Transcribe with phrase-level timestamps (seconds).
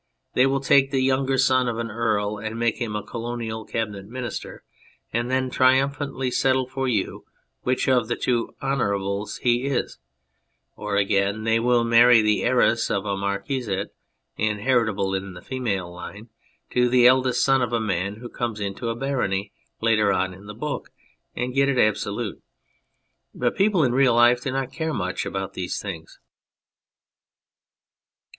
[0.33, 4.63] They will take the younger son of an earl, make him a Colonial Cabinet Minister,
[5.13, 7.25] and then triumphantly settle for you
[7.61, 9.99] which of the two" honourables" he is;
[10.75, 13.91] or again, they will marry the heiress of a marquisate
[14.37, 16.29] inheritable in the female line
[16.71, 20.47] to the eldest son of a man who comes into a barony later on in
[20.47, 20.89] the book
[21.35, 22.41] and get it absolute.
[23.35, 26.17] But people in real life do not care much about these things.